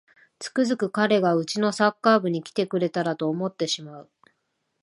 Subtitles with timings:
[0.39, 4.09] つくづく彼がうちのサッカー部に来てくれたらと思ってしまう